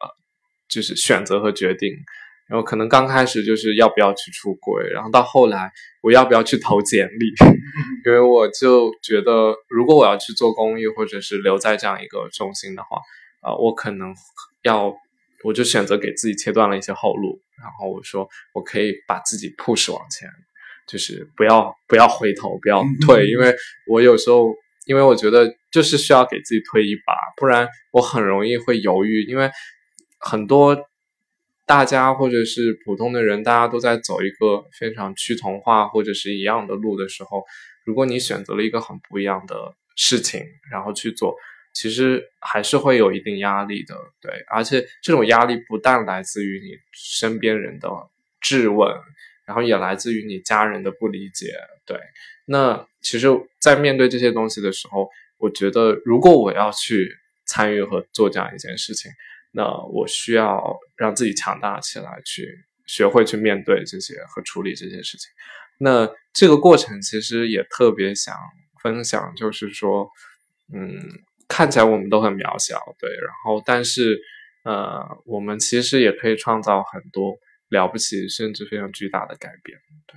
[0.00, 0.08] 呃，
[0.68, 1.94] 就是选择和决定。
[2.48, 5.70] 然后可能刚开始就是要不要去出轨，然后到后来
[6.02, 7.26] 我要不要去投简历，
[8.04, 12.96] 因为我就觉得如果我要去做公益或者是留在这样一个中心的话，
[13.40, 14.12] 啊、呃，我可能
[14.64, 14.92] 要
[15.44, 20.28] 我就选择给自己切断了一些后路，然后我说我可以把自己 push 往前，
[20.88, 23.54] 就是不要不要回头，不要退，因为
[23.86, 24.52] 我有时候
[24.86, 29.50] 因为我觉得就是需要给自己推一把，不然我很容易会犹豫，因为
[30.18, 30.86] 很多。
[31.66, 37.44] 大家或者是普通的人，大家都在走一个非常趋同化或者是一样的路的时候，
[37.84, 41.36] 如果你选择了一个很不一样的事情，然后去做，
[41.72, 44.32] 其实还是会有一定压力的，对。
[44.48, 47.88] 而且这种压力不但来自于你身边人的
[48.40, 48.92] 质问，
[49.46, 51.52] 然后也来自于你家人的不理解，
[51.86, 51.96] 对。
[52.46, 53.28] 那其实，
[53.60, 55.08] 在面对这些东西的时候，
[55.40, 57.10] 我觉得如果我要去
[57.44, 59.10] 参与和做这样一件事情。
[59.52, 62.46] 那我需要让自己强大起来，去
[62.86, 65.28] 学会去面对这些和处理这些事情。
[65.80, 68.32] 那这个过程其实也特别想
[68.80, 70.08] 分享，就是说，
[70.72, 71.02] 嗯，
[71.48, 74.20] 看起来我们都很渺小，对，然后但是，
[74.62, 77.36] 呃，我们其实也可以创造很多
[77.70, 79.76] 了不起，甚至非常巨大的改变。
[80.06, 80.16] 对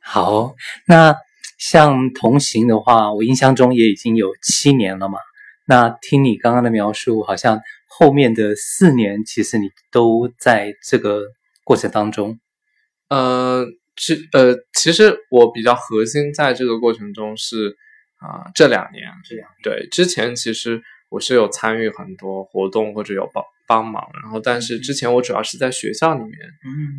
[0.00, 0.54] 好，
[0.86, 1.16] 那
[1.58, 5.18] 像同行的话，我印象中也已经有七年了嘛。
[5.66, 11.22] 那听你刚刚的描述，好像后面的四年，其实你都在这个
[11.64, 12.38] 过程当中。
[13.08, 13.66] 呃，
[13.96, 17.76] 其呃，其实我比较核心在这个过程中是
[18.18, 19.10] 啊、呃，这两年。
[19.24, 19.48] 这样。
[19.62, 26.32] 对，之前其实我是有参与很多活动或者有帮帮忙，然后但是之前我主要是在学校里面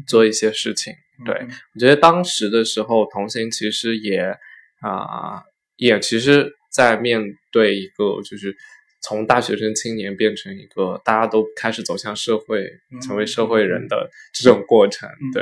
[0.07, 0.93] 做一些事情。
[1.19, 4.37] 嗯、对，我觉得当时的时候，同行其实也
[4.81, 5.43] 啊、呃，
[5.75, 6.53] 也其实。
[6.69, 7.19] 在面
[7.51, 8.55] 对一个就是
[9.01, 12.69] 从大学生青年变成一个大家都开始走向社会、
[13.01, 15.41] 成为社会人的这种过程，对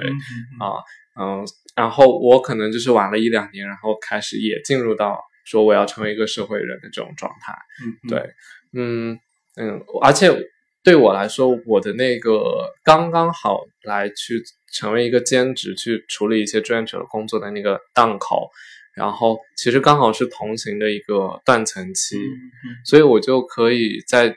[0.62, 0.80] 啊，
[1.20, 1.46] 嗯，
[1.76, 7.54] 然后我可能就是晚了一两年，然后开始也进入到说我要成为一个社会人的这种状态，
[8.08, 8.34] 对，
[8.72, 9.20] 嗯
[9.58, 10.32] 嗯，而且
[10.86, 18.50] 对我来说，我的那个刚刚好来去成为一个兼职去处理一些志愿者工作的那个档口。
[18.96, 22.18] 然后其实刚好是同行的一个断层期，
[22.84, 24.36] 所以我就可以在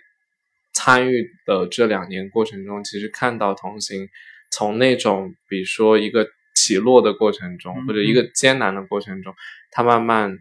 [0.72, 4.08] 参与的这两年过程中，其实看到同行
[4.50, 9.34] 从那种比如说一个起落的过程中，嗯、或者一个艰难的过程中，
[9.70, 10.38] 他慢慢，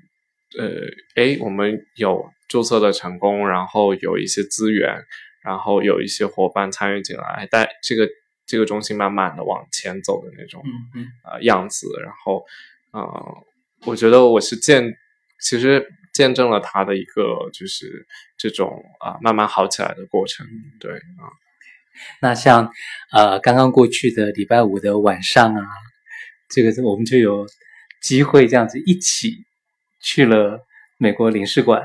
[0.58, 0.68] 呃，
[1.16, 5.04] 诶，我们有注册的成功，然后有一些资源，
[5.44, 8.10] 然后有一些伙伴参与进来，带这个
[8.46, 11.08] 这个中心慢慢的往前走的那种嗯嗯。
[11.24, 12.44] 呃样子，然后
[12.92, 13.02] 呃，
[13.86, 14.94] 我觉得我是见，
[15.42, 18.06] 其实见证了他的一个就是
[18.38, 20.46] 这种啊、呃、慢慢好起来的过程，
[20.80, 21.30] 对啊。
[22.22, 22.72] 那像
[23.12, 25.64] 呃刚刚过去的礼拜五的晚上啊，
[26.50, 27.48] 这个我们就有
[28.02, 29.34] 机会这样子一起
[30.02, 30.60] 去了
[30.98, 31.84] 美国领事馆，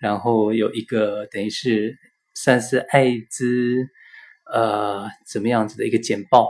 [0.00, 1.96] 然后有一个等于是
[2.34, 3.86] 算是艾滋
[4.52, 6.48] 呃怎么样子的一个简报。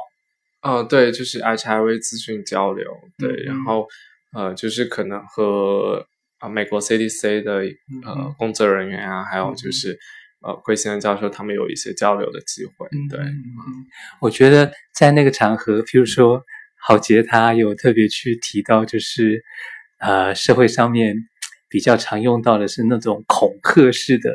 [0.62, 3.88] 嗯，对，就是 HIV 资讯交流，对，嗯、然后
[4.32, 6.06] 呃就是可能和
[6.38, 7.52] 啊、呃、美国 CDC 的
[8.04, 9.98] 呃、嗯、工作人员啊，还有就是。
[10.42, 13.20] 呃，桂先生教授他们有一些交流的机会，对。
[13.20, 13.36] 嗯，
[14.22, 16.42] 我觉得在那个场合，譬如说
[16.80, 19.44] 郝杰他有特别去提到，就是
[19.98, 21.14] 呃，社会上面
[21.68, 24.34] 比较常用到的是那种恐吓式的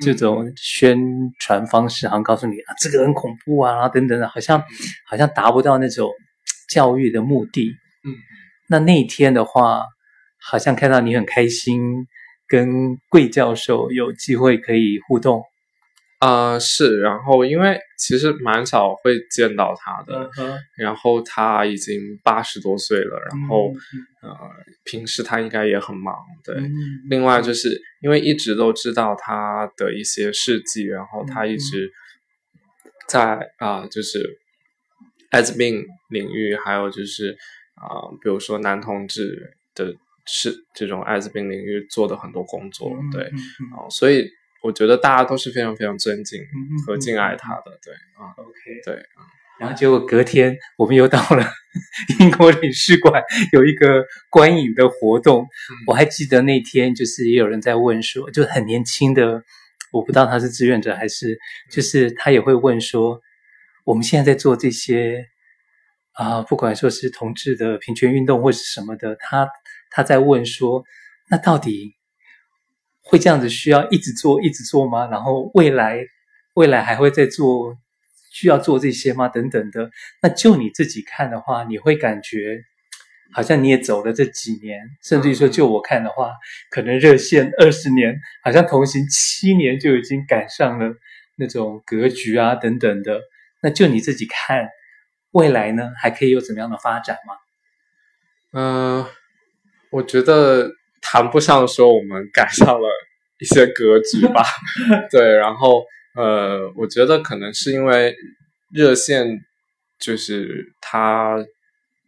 [0.00, 0.98] 这种宣
[1.38, 4.60] 传方式，好像告诉你啊，这个很恐怖啊，等等的，好像
[5.06, 6.10] 好像达不到那种
[6.68, 7.70] 教育的目的。
[8.02, 8.10] 嗯，
[8.68, 9.86] 那那一天的话，
[10.40, 12.06] 好像看到你很开心。
[12.46, 15.42] 跟桂教授有机会可以互动，
[16.18, 24.38] 啊、呃，是，然后因为其实蛮少会见到他的，嗯、然后他已经八十多岁了，然后、嗯、呃，
[24.84, 26.54] 平时他应该也很忙，对。
[26.54, 26.70] 嗯、
[27.08, 31.90] 另外就是因为一直都知道他的一些事迹，然后他一直
[33.08, 34.38] 在啊、呃，就是
[35.30, 37.34] 艾滋病领域，还有就是
[37.74, 39.96] 啊、呃，比如说男同志的。
[40.26, 44.26] 是这种艾滋病领域做的很多工作，嗯、对，啊、所以
[44.62, 46.40] 我觉得大家都是非常非常尊敬
[46.86, 49.20] 和敬爱他的，对，啊，OK，对，啊，
[49.60, 51.46] 然后结果隔天我们又到了
[52.20, 59.44] 英国领事馆，有一个观影的活动，嗯，我还记得那天就是也有人在问说，就很年轻的，
[59.92, 61.38] 我不知道他是志愿者还是，
[61.70, 63.20] 就是他也会问说，
[63.84, 65.26] 我们现在在做这些
[66.14, 69.48] 啊，不管说是同志的平权运动或是什么的，他。
[69.96, 70.82] 他在问说
[71.30, 71.94] ：“那到底
[73.00, 75.06] 会这样子需要一直做一直做吗？
[75.06, 76.00] 然后未来
[76.54, 77.78] 未来还会再做
[78.32, 79.28] 需要做这些吗？
[79.28, 79.88] 等等的。
[80.20, 82.64] 那就你自己看的话，你会感觉
[83.32, 86.32] 好像你也走了这几年，甚至于说就我看的话，
[86.72, 90.92] 可能热线二十年，好像同行七年就已经赶上了
[91.36, 93.20] 那种格局啊等等的。
[93.62, 94.68] 那就你自己看
[95.34, 97.34] 未来呢，还可以有怎么样的发展吗？”
[98.52, 99.06] 嗯。
[99.90, 100.68] 我觉得
[101.00, 102.88] 谈不上说我们赶上了
[103.38, 104.42] 一些格局吧，
[105.08, 105.84] 对，然后
[106.16, 108.12] 呃，我觉得可能是因为
[108.72, 109.24] 热线
[110.00, 111.36] 就是它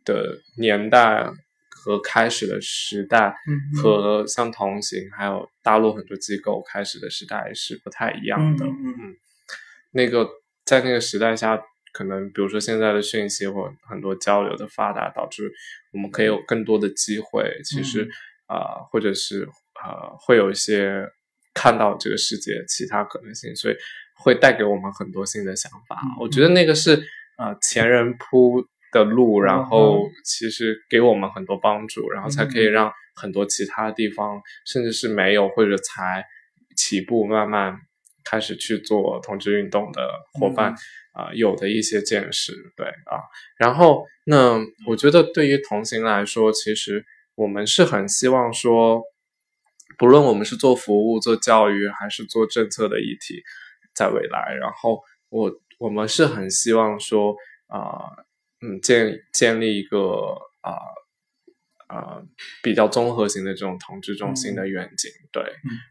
[0.04, 1.30] 的年代
[1.70, 3.32] 和开始的时代
[3.80, 9.14] 和像同行还有大陆很多机构开始的时代是不太一样的，嗯，
[9.92, 10.28] 那个
[10.64, 11.62] 在那个时代下。
[11.96, 15.50] 可能比如说现在的讯息或很多交流的发达，导致
[15.94, 17.50] 我们可以有更多的机会。
[17.64, 18.06] 其实
[18.46, 19.48] 啊、或者是
[19.82, 21.08] 呃，会有一些
[21.54, 23.74] 看到这个世界其他可能性，所以
[24.14, 25.96] 会带给我们很多新的想法。
[26.04, 27.02] 嗯、我觉得那个是
[27.38, 36.24] 呃前人铺的路，然后其实给我们很多帮助，然后才可以让很多其他地方，甚至是没有或者才
[36.76, 37.76] 起步，慢慢
[38.22, 40.72] 开始去做同志运动的伙伴。
[40.72, 40.76] 嗯
[41.16, 43.24] 啊、呃，有的一些见识，对啊，
[43.56, 49.02] 然后那我觉得对于同行来说，其实我们是很希望说，
[49.96, 53.42] 不论我们是做服务、做教育，还是做政策的议题，
[53.94, 55.00] 在未来，然后
[55.30, 57.34] 我我们是很希望说，
[57.68, 58.26] 啊、呃，
[58.68, 60.76] 嗯，建建立一个啊
[61.86, 62.22] 啊、
[62.62, 65.42] 比较综合型的这种统治中心的远景，嗯、对、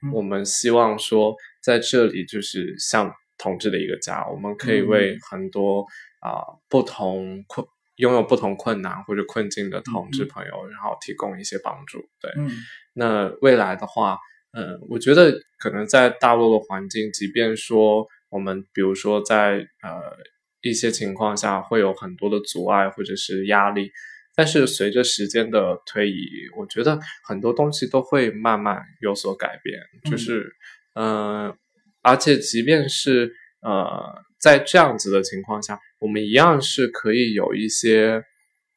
[0.03, 3.11] 嗯，我们希望说在这里就是像。
[3.37, 5.85] 同志的一个家，我们可以为很多
[6.19, 7.65] 啊、不同困
[7.97, 11.99] 拥有不同困难或者困境的同志朋友，嗯、然后提供一些帮助。
[12.19, 12.49] 对、嗯，
[12.93, 14.17] 那未来的话，
[14.51, 20.17] 嗯、呃，我觉得可能在大陆的环境，即便说我们比如说在呃
[20.61, 23.91] 一些情况下会有很多的阻碍或者是压力，
[24.35, 29.79] 但是随着时间的推移，我觉得很多东西都会慢慢有所改变。
[30.09, 30.55] 就是
[30.95, 31.47] 嗯。
[31.47, 31.57] 呃
[32.05, 38.23] 而且，即便是呃，在这样子的情况下，我们一样是可以有一些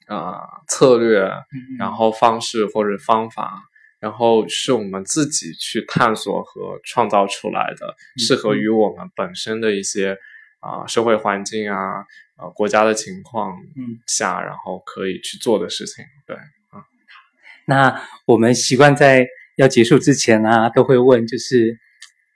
[0.09, 0.35] 呃
[0.67, 1.31] 策略，
[1.79, 3.53] 然后方式或者方法，
[4.01, 10.17] 然后是我们自己去探索和创造出来的，适合于我们本身的一些
[10.61, 12.07] 啊、呃、社会环境啊，
[12.39, 13.55] 呃国家的情况
[14.07, 16.03] 下，然后可以去做的事情。
[16.27, 16.35] 对
[16.71, 16.81] 啊，
[17.67, 19.27] 那我们习惯在
[19.59, 21.79] 要结束之前呢、啊，都会问就是。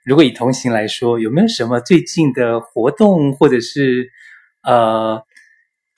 [0.03, 4.09] 如果以同行来说，有没有什么最近的活动，或者是
[4.63, 5.21] 呃，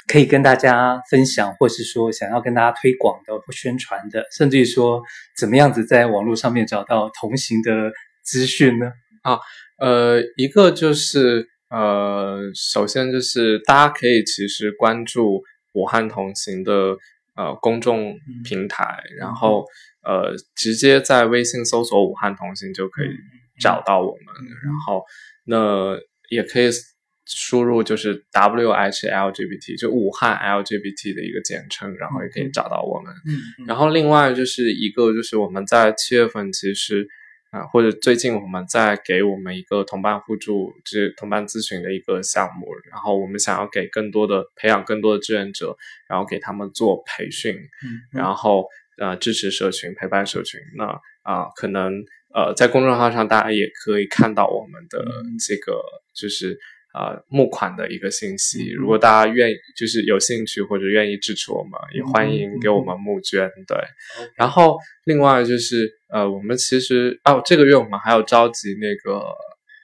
[0.07, 5.01] 可以跟大家分享，或是说想要跟大家推广的或宣传的，甚至于说
[5.37, 7.91] 怎么样子在网络上面找到同行的
[8.23, 8.91] 资讯呢？
[9.23, 9.39] 啊，
[9.79, 15.43] 呃，一个就是呃，首先就是大家可以其实关注
[15.73, 16.95] 武汉同行的
[17.35, 19.65] 呃公众平台，嗯、然后
[20.03, 23.07] 呃直接在微信搜索“武汉同行”就可以
[23.59, 25.03] 找到我们，嗯、然后
[25.45, 25.97] 那
[26.29, 26.69] 也可以。
[27.27, 33.11] 输入就是 W H L G B T，就武汉 L G B T 的一个简称，然后也可以找到我们。
[33.25, 37.07] 嗯，嗯，然后另外就是一个就是我们在七月份其实
[37.49, 45.75] 啊、呃，或者最近我们在给我们一个同伴互助，就是同伴咨询的一个项目，然后我们想要给更多的培养更多的志愿者，
[46.07, 48.67] 然后给他们做培训，嗯，嗯，然后
[48.99, 50.59] 呃支持社群，陪伴社群。
[50.77, 50.85] 那
[51.23, 51.91] 啊、呃，可能
[52.35, 55.03] 呃在公众号上大家也可以看到我们的
[55.47, 55.81] 这个
[56.13, 56.59] 就是。
[56.97, 63.51] 呃，募款的一个信息，如果大家愿意，就是有兴趣或者愿意支持我们，也欢迎给我们募捐。
[63.67, 63.77] 对，
[64.37, 69.19] 然后另外就是，呃，我们其实哦，这个月我们还有召集那个，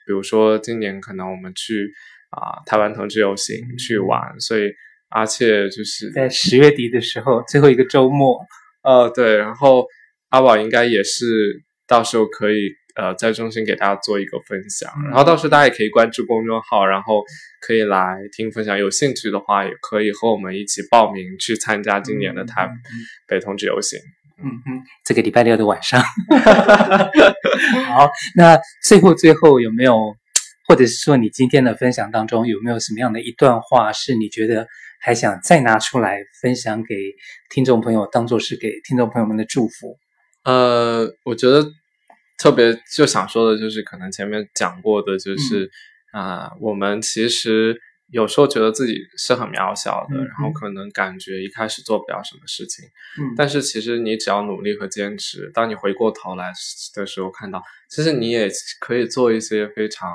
[0.06, 1.92] 比如说今年可能我们去
[2.30, 4.72] 啊、呃、台湾同志游行去玩，所以
[5.10, 8.38] 而且就是在十月底的时候最后一个周末，
[8.84, 9.86] 呃，对，然后
[10.30, 11.26] 阿宝应该也是
[11.86, 12.74] 到时候可以。
[12.94, 17.24] 呃，在中心给大家做一个分享，然后到时候大家也可以关注公众号，然后
[17.62, 18.76] 可以来听分享。
[18.76, 22.68] 有兴趣的话，也可以和我们一起报名去参加今年的台
[23.26, 23.98] 北同志游行。
[24.44, 26.02] 嗯嗯，这个礼拜六的晚上。
[27.88, 30.14] 好，那最后最后有没有，
[30.68, 34.68] 或者是说你今天的分享当中有没有什么样的一段话，是你觉得
[35.00, 36.94] 还想再拿出来分享给
[37.48, 39.96] 听众朋友，当做是给听众朋友们的祝福？
[40.44, 41.72] 呃，我觉得。
[42.38, 45.70] 特别就想说的就是，可能前面讲过的，就是
[46.10, 46.48] 啊、嗯。
[46.48, 47.80] 呃，我们其实
[48.10, 52.84] 有时候觉得自己是很渺小的，嗯、然后可能感觉一开始做不了什么事情，
[53.20, 56.52] 嗯，但是其实你只要努力和坚持，当你回过头来
[56.96, 60.10] 的时候，看到其实你也可以做一些非常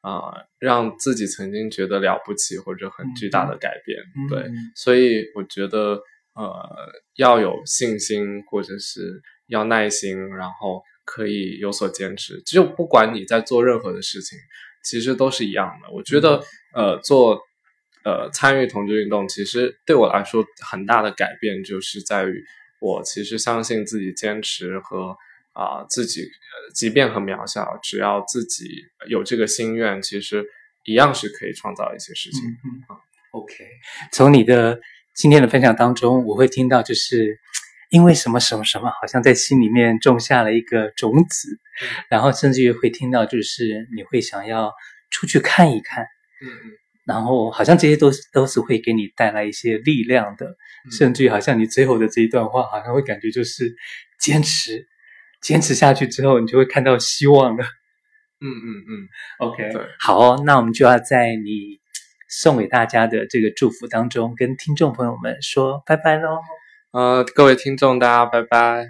[0.00, 6.00] 啊、呃，让自己曾经觉得了不起或者很巨大的改变，嗯、对，所以我觉得
[6.34, 10.82] 呃，要有信心，或者是要耐心，然后。
[11.06, 14.38] 可以有所坚持，就不管你在做任何的事情，
[14.82, 15.92] 其实都是一样的。
[15.92, 16.42] 我觉得，
[16.72, 17.38] 呃，做
[18.06, 22.42] 呃参与同志运动，其实对我来说很大的改变，就是在于
[22.80, 25.14] 我其实相信自己坚持和
[25.52, 28.64] 啊、呃、自己，呃，即便很渺小，只要自己
[29.06, 30.42] 有这个心愿，其实
[30.84, 32.40] 一样是可以创造一些事情。
[32.48, 32.96] 嗯嗯。
[33.32, 33.52] OK，
[34.10, 34.80] 从你的
[35.14, 37.38] 今天的分享当中，我会听到就是。
[37.94, 41.48] 因为什么什么什么，好像在心里面种下了一个种子，
[41.80, 44.72] 嗯、然后甚至于会听到，就是你会想要
[45.10, 46.02] 出去看一看，
[46.42, 46.72] 嗯嗯，
[47.06, 50.46] 然后好像这些都是都是会给你带来一些力量的，
[50.86, 53.72] 嗯、甚至于好像你最后的这一段话，好像会感觉就是
[54.18, 54.88] 坚持，
[55.40, 57.64] 坚持下去之后，你就会看到希望了，
[58.40, 59.70] 嗯嗯嗯，OK，
[60.00, 61.78] 好哦，那我们就要在你
[62.28, 66.40] 送给大家的这个祝福当中，跟听众朋友们说拜拜喽。
[66.94, 68.86] 呃，各位听众，大家拜拜。